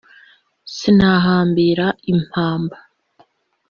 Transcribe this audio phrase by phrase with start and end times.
[0.75, 2.77] sinahambira impamba.